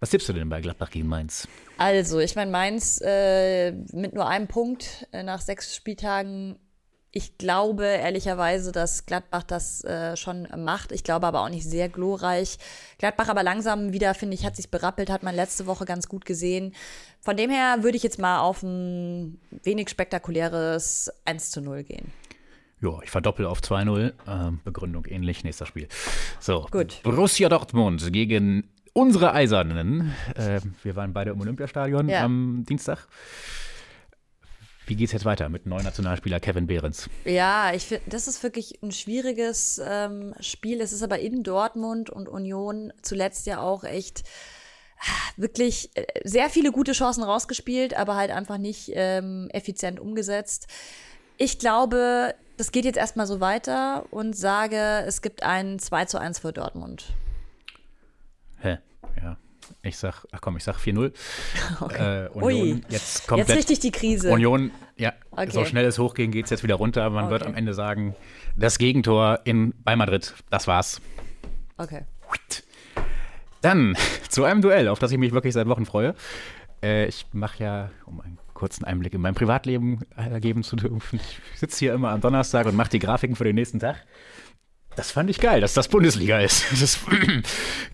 [0.00, 1.48] Was tippst du denn bei Gladbach gegen Mainz?
[1.78, 6.58] Also, ich meine, Mainz äh, mit nur einem Punkt äh, nach sechs Spieltagen
[7.16, 10.90] ich glaube ehrlicherweise, dass Gladbach das äh, schon macht.
[10.90, 12.58] Ich glaube aber auch nicht sehr glorreich.
[12.98, 16.24] Gladbach aber langsam wieder, finde ich, hat sich berappelt, hat man letzte Woche ganz gut
[16.24, 16.74] gesehen.
[17.20, 22.12] Von dem her würde ich jetzt mal auf ein wenig spektakuläres 1 zu 0 gehen.
[22.82, 24.12] Ja, ich verdoppel auf 2-0.
[24.26, 25.86] Ähm, Begründung ähnlich, nächster Spiel.
[26.40, 27.00] So, Gut.
[27.04, 30.12] Borussia Dortmund gegen unsere Eisernen.
[30.34, 32.24] Äh, wir waren beide im Olympiastadion ja.
[32.24, 33.06] am Dienstag.
[34.86, 37.08] Wie geht es jetzt weiter mit neuen Nationalspieler Kevin Behrens?
[37.24, 40.80] Ja, ich finde, das ist wirklich ein schwieriges ähm, Spiel.
[40.80, 44.24] Es ist aber in Dortmund und Union zuletzt ja auch echt
[45.36, 50.66] wirklich äh, sehr viele gute Chancen rausgespielt, aber halt einfach nicht ähm, effizient umgesetzt.
[51.38, 56.18] Ich glaube, das geht jetzt erstmal so weiter und sage, es gibt ein 2 zu
[56.18, 57.14] 1 für Dortmund.
[59.82, 61.12] Ich sag, ach komm, ich sag 4-0.
[61.80, 62.26] Okay.
[62.26, 62.82] Äh, Union, Ui.
[62.88, 63.48] jetzt komplett.
[63.48, 64.30] Jetzt richtig die Krise.
[64.30, 65.50] Union, ja, okay.
[65.50, 67.08] so schnell es hochgehen, geht es jetzt wieder runter.
[67.10, 67.32] Man okay.
[67.32, 68.14] wird am Ende sagen,
[68.56, 71.00] das Gegentor in, bei Madrid, das war's.
[71.76, 72.04] Okay.
[73.60, 73.96] Dann
[74.28, 76.14] zu einem Duell, auf das ich mich wirklich seit Wochen freue.
[76.82, 80.00] Äh, ich mache ja, um einen kurzen Einblick in mein Privatleben
[80.40, 83.56] geben zu dürfen, ich sitze hier immer am Donnerstag und mache die Grafiken für den
[83.56, 83.96] nächsten Tag.
[84.96, 86.64] Das fand ich geil, dass das Bundesliga ist.
[86.80, 86.98] Das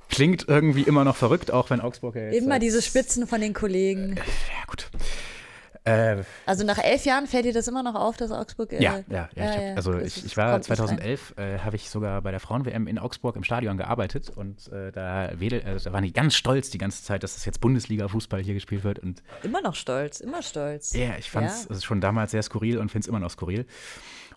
[0.08, 2.36] klingt irgendwie immer noch verrückt, auch wenn Augsburg ja jetzt.
[2.36, 4.16] Immer diese Spitzen von den Kollegen.
[4.16, 4.90] Äh, ja, gut.
[5.84, 8.72] Äh, also nach elf Jahren fällt dir das immer noch auf, dass Augsburg.
[8.72, 12.20] Äh, ja, ja, ja, ich hab, also ich, ich war 2011, äh, habe ich sogar
[12.22, 16.04] bei der Frauen-WM in Augsburg im Stadion gearbeitet und äh, da, wedel, also da waren
[16.04, 18.98] die ganz stolz die ganze Zeit, dass das jetzt Bundesliga-Fußball hier gespielt wird.
[18.98, 20.92] Und immer noch stolz, immer stolz.
[20.94, 21.80] Ja, ich fand es ja.
[21.80, 23.64] schon damals sehr skurril und finde es immer noch skurril.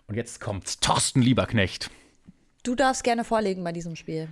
[0.06, 1.90] Und jetzt kommt Thorsten Lieberknecht.
[2.64, 4.26] Du darfst gerne vorlegen bei diesem Spiel.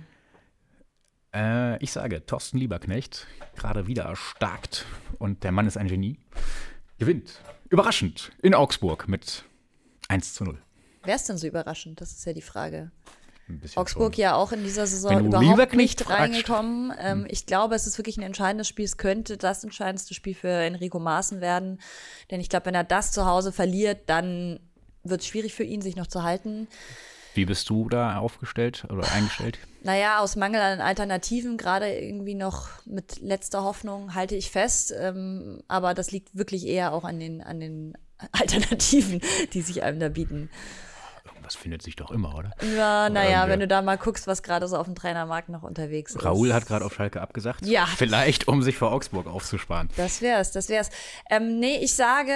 [1.35, 4.87] Äh, ich sage, Thorsten Lieberknecht, gerade wieder erstarkt
[5.19, 6.17] und der Mann ist ein Genie,
[6.97, 9.45] gewinnt überraschend in Augsburg mit
[10.07, 10.57] 1 zu 0.
[11.03, 12.01] Wer ist denn so überraschend?
[12.01, 12.91] Das ist ja die Frage.
[13.75, 14.21] Augsburg schon.
[14.21, 16.91] ja auch in dieser Saison überhaupt nicht reingekommen.
[16.97, 17.27] Ähm, hm.
[17.29, 18.85] Ich glaube, es ist wirklich ein entscheidendes Spiel.
[18.85, 21.79] Es könnte das entscheidendste Spiel für Enrico Maaßen werden.
[22.31, 24.59] Denn ich glaube, wenn er das zu Hause verliert, dann
[25.03, 26.67] wird es schwierig für ihn, sich noch zu halten.
[27.33, 29.57] Wie bist du da aufgestellt oder eingestellt?
[29.81, 34.93] Naja, aus Mangel an Alternativen, gerade irgendwie noch mit letzter Hoffnung, halte ich fest.
[34.97, 37.97] Ähm, aber das liegt wirklich eher auch an den, an den
[38.31, 39.21] Alternativen,
[39.53, 40.49] die sich einem da bieten.
[41.25, 42.51] Irgendwas findet sich doch immer, oder?
[42.75, 46.15] Ja, naja, wenn du da mal guckst, was gerade so auf dem Trainermarkt noch unterwegs
[46.15, 46.23] ist.
[46.23, 47.65] Raoul hat gerade auf Schalke abgesagt.
[47.65, 47.85] Ja.
[47.85, 49.89] Vielleicht, um sich vor Augsburg aufzusparen.
[49.97, 50.89] Das wär's, das wär's.
[51.29, 52.31] Ähm, nee, ich sage,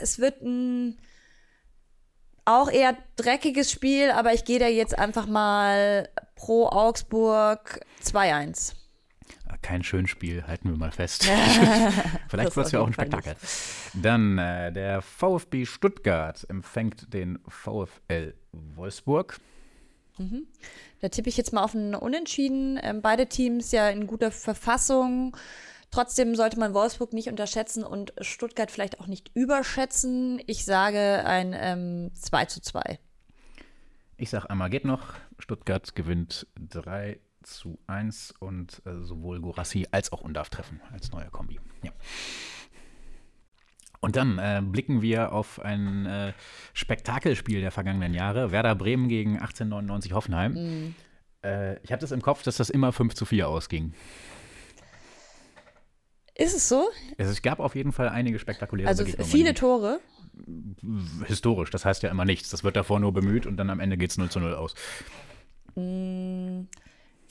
[0.00, 0.96] es wird ein
[2.44, 8.74] auch eher dreckiges Spiel, aber ich gehe da jetzt einfach mal pro Augsburg 2-1.
[9.62, 11.24] Kein schönes Spiel, halten wir mal fest.
[12.28, 13.34] Vielleicht wird es ja auch ein Spektakel.
[13.94, 19.38] Dann äh, der VfB Stuttgart empfängt den VfL Wolfsburg.
[20.18, 20.46] Mhm.
[21.00, 22.78] Da tippe ich jetzt mal auf ein Unentschieden.
[22.82, 25.36] Ähm, beide Teams ja in guter Verfassung.
[25.94, 30.42] Trotzdem sollte man Wolfsburg nicht unterschätzen und Stuttgart vielleicht auch nicht überschätzen.
[30.48, 32.98] Ich sage ein ähm, 2 zu 2.
[34.16, 35.14] Ich sage einmal geht noch.
[35.38, 41.30] Stuttgart gewinnt 3 zu 1 und äh, sowohl Gorassi als auch Undarf treffen als neue
[41.30, 41.60] Kombi.
[41.84, 41.92] Ja.
[44.00, 46.32] Und dann äh, blicken wir auf ein äh,
[46.72, 48.50] Spektakelspiel der vergangenen Jahre.
[48.50, 50.94] Werder Bremen gegen 1899 Hoffenheim.
[51.44, 53.94] Äh, ich hatte es im Kopf, dass das immer 5 zu 4 ausging.
[56.36, 56.88] Ist es so?
[57.16, 60.00] Es gab auf jeden Fall einige spektakuläre Also viele Tore?
[61.26, 62.50] Historisch, das heißt ja immer nichts.
[62.50, 64.74] Das wird davor nur bemüht und dann am Ende geht es 0 zu 0 aus.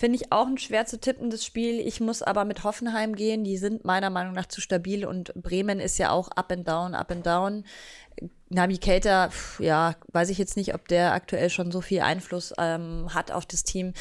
[0.03, 1.79] Finde ich auch ein schwer zu tippendes Spiel.
[1.79, 3.45] Ich muss aber mit Hoffenheim gehen.
[3.45, 6.93] Die sind meiner Meinung nach zu stabil und Bremen ist ja auch up and down,
[6.93, 7.63] up and down.
[8.49, 13.13] Nabi Keita, ja, weiß ich jetzt nicht, ob der aktuell schon so viel Einfluss ähm,
[13.13, 13.93] hat auf das Team.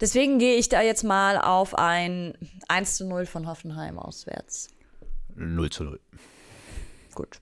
[0.00, 2.36] Deswegen gehe ich da jetzt mal auf ein
[2.66, 4.70] 1 zu 0 von Hoffenheim auswärts.
[5.36, 6.00] 0 zu 0.
[7.14, 7.38] Gut.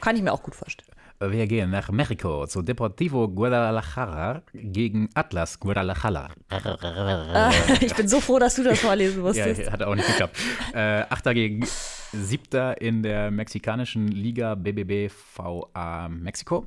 [0.00, 0.89] Kann ich mir auch gut vorstellen.
[1.22, 6.30] Wir gehen nach Mexiko zu Deportivo Guadalajara gegen Atlas Guadalajara.
[7.82, 9.60] ich bin so froh, dass du das vorlesen musstest.
[9.60, 10.38] Ja, hat auch nicht geklappt.
[10.72, 11.66] Äh, Achter gegen
[12.12, 16.64] Siebter in der mexikanischen Liga BBBVA Mexiko.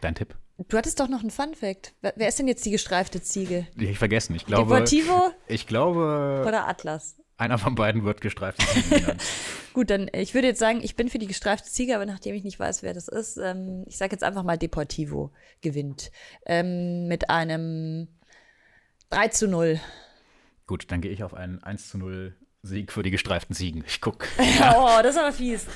[0.00, 0.34] Dein Tipp?
[0.66, 1.92] Du hattest doch noch einen Fun Fact.
[2.00, 3.66] Wer ist denn jetzt die gestreifte Ziege?
[3.74, 4.34] Die ich vergessen.
[4.36, 4.72] Ich glaube.
[4.72, 5.32] Deportivo?
[5.48, 6.46] Ich glaube.
[6.48, 7.16] Oder Atlas?
[7.38, 9.22] Einer von beiden wird gestreifte Ziege genannt.
[9.74, 12.44] Gut, dann ich würde jetzt sagen, ich bin für die gestreifte Ziege, aber nachdem ich
[12.44, 16.10] nicht weiß, wer das ist, ähm, ich sage jetzt einfach mal Deportivo gewinnt.
[16.46, 18.08] Ähm, mit einem
[19.10, 19.80] 3 zu 0.
[20.66, 23.84] Gut, dann gehe ich auf einen 1 zu 0 Sieg für die gestreiften Ziegen.
[23.86, 24.26] Ich gucke.
[24.38, 25.66] oh, das ist aber fies.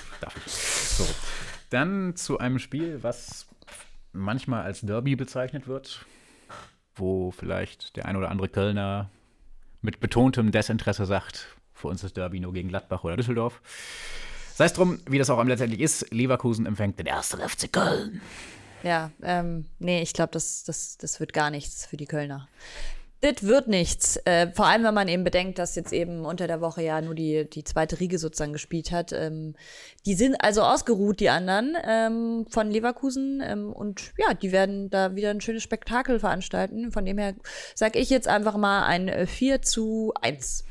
[0.46, 1.07] So.
[1.68, 3.46] Dann zu einem Spiel, was
[4.12, 6.05] manchmal als Derby bezeichnet wird,
[6.94, 9.11] wo vielleicht der ein oder andere Kölner
[9.83, 13.61] mit betontem Desinteresse sagt, für uns ist Derby nur gegen Gladbach oder Düsseldorf.
[14.55, 18.21] Sei es drum, wie das auch letztendlich ist, Leverkusen empfängt den ersten FC Köln.
[18.83, 22.49] Ja, ähm, nee, ich glaube, das, das, das wird gar nichts für die Kölner.
[23.21, 24.17] Das wird nichts.
[24.25, 27.15] Äh, vor allem, wenn man eben bedenkt, dass jetzt eben unter der Woche ja nur
[27.15, 29.13] die, die zweite Riege sozusagen gespielt hat.
[29.13, 29.55] Ähm,
[30.07, 33.43] die sind also ausgeruht, die anderen ähm, von Leverkusen.
[33.45, 36.93] Ähm, und ja, die werden da wieder ein schönes Spektakel veranstalten.
[36.93, 37.35] Von dem her
[37.75, 40.65] sage ich jetzt einfach mal ein 4 äh, zu 1.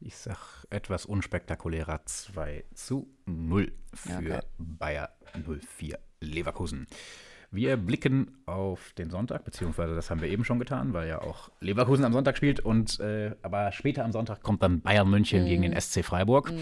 [0.00, 4.40] Ich sag etwas unspektakulärer 2 zu 0 für okay.
[4.56, 5.10] Bayer
[5.78, 6.86] 04 Leverkusen.
[7.50, 11.50] Wir blicken auf den Sonntag, beziehungsweise das haben wir eben schon getan, weil ja auch
[11.60, 12.60] Leverkusen am Sonntag spielt.
[12.60, 15.46] Und äh, aber später am Sonntag kommt dann Bayern München mm.
[15.46, 16.52] gegen den SC Freiburg.
[16.52, 16.58] Mm.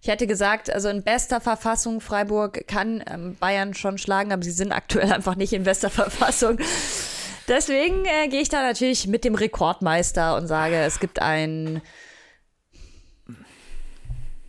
[0.00, 4.50] Ich hätte gesagt, also in bester Verfassung, Freiburg kann ähm, Bayern schon schlagen, aber sie
[4.50, 6.58] sind aktuell einfach nicht in bester Verfassung.
[7.46, 11.82] Deswegen äh, gehe ich da natürlich mit dem Rekordmeister und sage, es gibt ein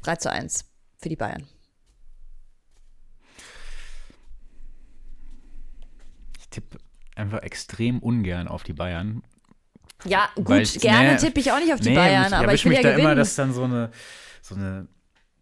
[0.04, 0.66] 3 zu 1
[0.98, 1.48] für die Bayern.
[6.54, 6.78] Tippe
[7.16, 9.24] einfach extrem ungern auf die Bayern.
[10.06, 12.66] Ja, gut, gerne nee, tippe ich auch nicht auf die nee, Bayern, ich aber ich
[12.66, 13.08] will mich ja da gewinnen.
[13.08, 13.92] immer, dass dann so eine,
[14.42, 14.88] so eine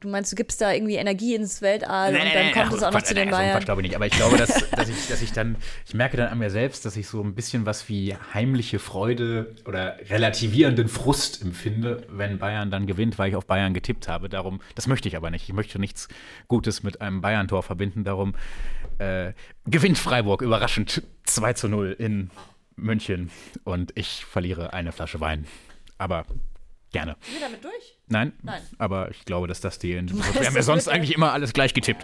[0.01, 2.77] Du meinst, du gibst da irgendwie Energie ins Weltall nee, und dann nee, kommt nee,
[2.77, 3.59] es auch noch zu den Bayern?
[3.59, 3.95] So glaube ich nicht.
[3.95, 6.85] Aber ich glaube, dass, dass, ich, dass ich dann, ich merke dann an mir selbst,
[6.85, 12.71] dass ich so ein bisschen was wie heimliche Freude oder relativierenden Frust empfinde, wenn Bayern
[12.71, 14.27] dann gewinnt, weil ich auf Bayern getippt habe.
[14.27, 15.47] Darum, das möchte ich aber nicht.
[15.47, 16.07] Ich möchte nichts
[16.47, 18.03] Gutes mit einem Bayern-Tor verbinden.
[18.03, 18.33] Darum
[18.97, 19.33] äh,
[19.67, 22.31] gewinnt Freiburg überraschend 2 zu 0 in
[22.75, 23.29] München
[23.65, 25.45] und ich verliere eine Flasche Wein.
[25.99, 26.25] Aber
[26.91, 27.15] Gerne.
[27.21, 27.97] Sind wir damit durch?
[28.07, 28.33] Nein.
[28.43, 28.61] Nein.
[28.77, 29.93] Aber ich glaube, dass das die.
[29.93, 32.03] Wir haben ja sonst eigentlich immer alles gleich getippt.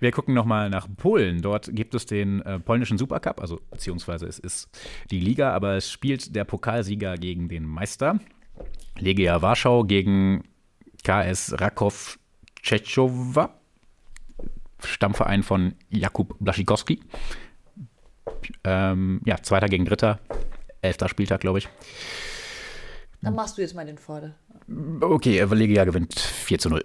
[0.00, 1.42] Wir gucken nochmal nach Polen.
[1.42, 4.70] Dort gibt es den äh, polnischen Supercup, also beziehungsweise es ist
[5.10, 8.18] die Liga, aber es spielt der Pokalsieger gegen den Meister.
[8.98, 10.44] Legia Warschau gegen
[11.04, 12.18] KS Rakow
[12.62, 13.54] Tschechowa,
[14.82, 17.00] Stammverein von Jakub Blaszczykowski.
[18.64, 20.20] Ähm, ja, Zweiter gegen Dritter,
[20.80, 21.68] elfter Spieltag, glaube ich.
[23.22, 24.34] Dann machst du jetzt mal den Vorder.
[25.00, 26.84] Okay, aber Legia gewinnt 4 zu 0.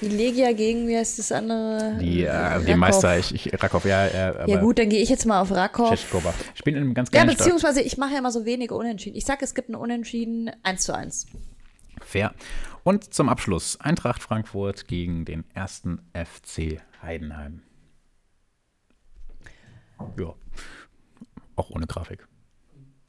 [0.00, 1.96] Die Legia gegen, wie heißt das andere?
[2.00, 4.06] Die, äh, die Meister, ich, ich, Rakow, ja.
[4.06, 5.96] Äh, ja gut, dann gehe ich jetzt mal auf Rakow.
[6.54, 9.16] Spielen in einem ganz Ja, beziehungsweise ich mache ja immer so wenige Unentschieden.
[9.16, 11.26] Ich sage, es gibt ein Unentschieden 1 zu 1.
[12.02, 12.34] Fair.
[12.82, 17.62] Und zum Abschluss Eintracht Frankfurt gegen den ersten FC Heidenheim.
[20.18, 20.34] Ja,
[21.56, 22.26] auch ohne Grafik.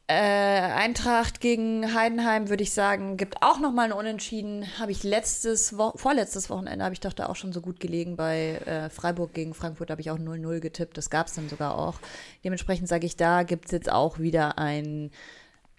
[0.07, 4.65] Äh, Eintracht gegen Heidenheim würde ich sagen, gibt auch noch mal ein Unentschieden.
[4.79, 8.15] Habe ich letztes, Wo vorletztes Wochenende habe ich doch da auch schon so gut gelegen.
[8.15, 10.95] Bei äh, Freiburg gegen Frankfurt habe ich auch 0-0 getippt.
[10.95, 11.95] Das gab es dann sogar auch.
[12.43, 15.09] Dementsprechend sage ich, da gibt es jetzt auch wieder ein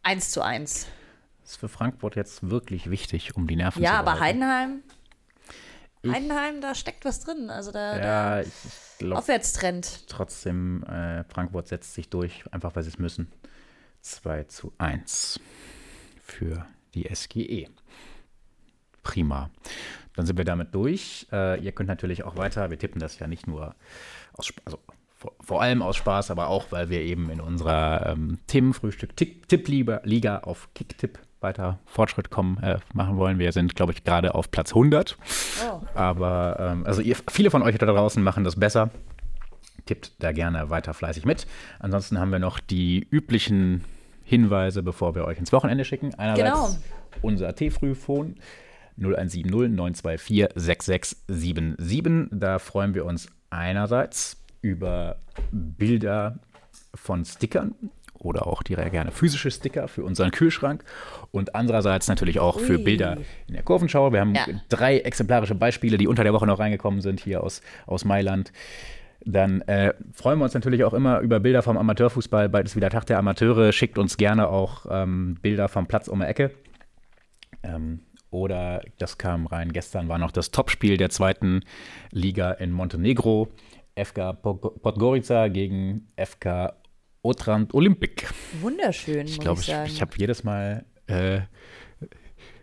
[0.03, 0.89] 1 zu 1.
[1.43, 4.83] Das ist für Frankfurt jetzt wirklich wichtig, um die Nerven ja, zu Ja, aber Heidenheim,
[6.05, 7.51] Heidenheim, da steckt was drin.
[7.51, 8.49] Also da, ja, ich
[8.99, 10.09] glaub, Aufwärtstrend.
[10.09, 13.31] Trotzdem, äh, Frankfurt setzt sich durch, einfach weil sie es müssen.
[14.07, 15.41] 2 zu 1
[16.23, 17.69] für die SGE.
[19.03, 19.51] Prima.
[20.15, 21.27] Dann sind wir damit durch.
[21.31, 23.75] Äh, ihr könnt natürlich auch weiter, wir tippen das ja nicht nur
[24.33, 24.79] aus, also
[25.15, 30.69] vor, vor allem aus Spaß, aber auch, weil wir eben in unserer ähm, Themenfrühstück-Tipp-Liga auf
[30.75, 33.39] Kicktipp weiter Fortschritt kommen, äh, machen wollen.
[33.39, 35.17] Wir sind, glaube ich, gerade auf Platz 100.
[35.69, 35.83] Oh.
[35.95, 38.91] Aber ähm, also ihr, viele von euch da draußen machen das besser.
[39.85, 41.47] Tippt da gerne weiter fleißig mit.
[41.79, 43.85] Ansonsten haben wir noch die üblichen
[44.27, 46.13] Hinweise, bevor wir euch ins Wochenende schicken.
[46.17, 46.77] Einerseits genau.
[47.23, 48.35] unser T-Frühphone
[48.99, 52.29] 0170 924 6677.
[52.33, 55.19] Da freuen wir uns einerseits über
[55.53, 56.41] Bilder
[56.95, 57.75] von Stickern
[58.19, 60.83] oder auch direkt gerne physische Sticker für unseren Kühlschrank
[61.31, 62.65] und andererseits natürlich auch Ui.
[62.65, 64.13] für Bilder in der Kurvenschau.
[64.13, 64.47] Wir haben ja.
[64.69, 68.53] drei exemplarische Beispiele, die unter der Woche noch reingekommen sind hier aus, aus Mailand.
[69.27, 72.49] Dann äh, freuen wir uns natürlich auch immer über Bilder vom Amateurfußball.
[72.49, 73.73] Bald ist wieder Tag der Amateure.
[73.73, 76.53] Schickt uns gerne auch ähm, Bilder vom Platz um die Ecke.
[77.65, 81.63] Ähm, oder das kam rein, gestern war noch das Topspiel der zweiten
[82.11, 83.49] Liga in Montenegro.
[83.97, 86.75] FK Podgorica gegen FK
[87.23, 88.27] Otrant Olympic.
[88.61, 91.41] Wunderschön, ich glaube, ich, ich, ich habe jedes Mal äh,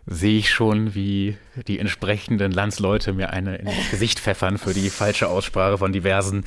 [0.06, 1.36] sehe ich schon, wie
[1.66, 6.44] die entsprechenden Landsleute mir eine ins Gesicht pfeffern für die falsche Aussprache von diversen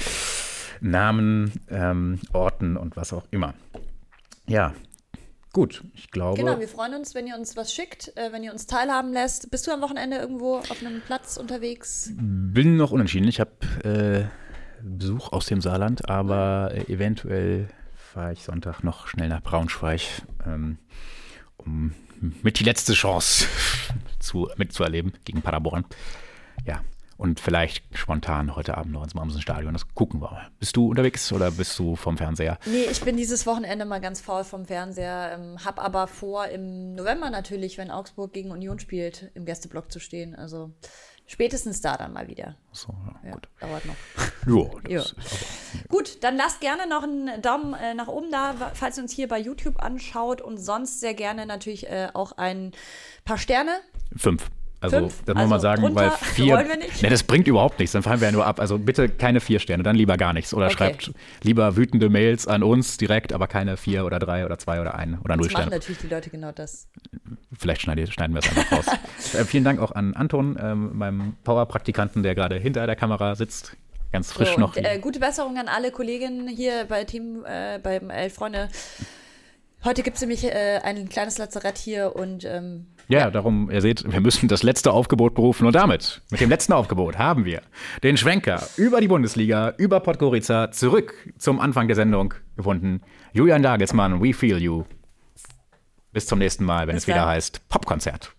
[0.79, 3.53] Namen, ähm, Orten und was auch immer.
[4.47, 4.73] Ja,
[5.53, 6.37] gut, ich glaube.
[6.37, 9.49] Genau, wir freuen uns, wenn ihr uns was schickt, äh, wenn ihr uns teilhaben lässt.
[9.49, 12.11] Bist du am Wochenende irgendwo auf einem Platz unterwegs?
[12.15, 13.27] Bin noch unentschieden.
[13.27, 13.51] Ich habe
[13.83, 14.25] äh,
[14.83, 20.01] Besuch aus dem Saarland, aber äh, eventuell fahre ich Sonntag noch schnell nach Braunschweig,
[20.45, 20.77] ähm,
[21.57, 21.93] um
[22.41, 23.47] mit die letzte Chance
[24.19, 25.85] zu, mitzuerleben gegen Paderborn.
[26.65, 26.81] Ja,
[27.17, 29.73] und vielleicht spontan heute Abend noch ins Mamsen-Stadion.
[29.73, 30.51] Das gucken wir mal.
[30.59, 32.59] Bist du unterwegs oder bist du vom Fernseher?
[32.65, 35.31] Nee, ich bin dieses Wochenende mal ganz faul vom Fernseher.
[35.33, 39.99] Ähm, hab aber vor, im November natürlich, wenn Augsburg gegen Union spielt, im Gästeblock zu
[39.99, 40.35] stehen.
[40.35, 40.71] Also
[41.25, 42.55] spätestens da dann mal wieder.
[42.71, 43.47] So, ja, ja gut.
[43.59, 43.95] Dauert noch.
[44.45, 44.99] Jo, das ja.
[45.01, 45.56] ist aber
[45.89, 49.27] Gut, dann lasst gerne noch einen Daumen äh, nach oben da, falls ihr uns hier
[49.27, 52.71] bei YouTube anschaut und sonst sehr gerne natürlich äh, auch ein
[53.23, 53.71] paar Sterne.
[54.15, 54.49] Fünf.
[54.79, 55.23] Also, Fünf?
[55.25, 56.53] das muss also man sagen, weil vier.
[56.53, 57.01] Wollen wir nicht?
[57.01, 57.93] Ne, das bringt überhaupt nichts.
[57.93, 58.59] Dann fallen wir ja nur ab.
[58.59, 60.53] Also bitte keine vier Sterne, dann lieber gar nichts.
[60.53, 60.75] Oder okay.
[60.75, 64.93] schreibt lieber wütende Mails an uns direkt, aber keine vier oder drei oder zwei oder
[64.93, 65.65] ein oder null Sterne.
[65.65, 66.87] machen natürlich die Leute genau das.
[67.57, 68.85] Vielleicht schneiden, schneiden wir es einfach raus.
[69.33, 73.75] äh, vielen Dank auch an Anton, ähm, meinem Power-Praktikanten, der gerade hinter der Kamera sitzt.
[74.11, 74.75] Ganz frisch so, noch.
[74.75, 78.69] Und, äh, gute Besserung an alle Kolleginnen hier bei Team, äh, beim Elf Freunde.
[79.83, 83.79] Heute gibt es nämlich äh, ein kleines Lazarett hier und ähm, ja, ja, darum, ihr
[83.79, 87.61] seht, wir müssen das letzte Aufgebot berufen und damit, mit dem letzten Aufgebot, haben wir
[88.03, 93.01] den Schwenker über die Bundesliga, über Podgorica zurück zum Anfang der Sendung gefunden.
[93.31, 94.83] Julian Dagelsmann, we feel you.
[96.11, 98.36] Bis zum nächsten Mal, wenn Bis es wieder heißt Popkonzert.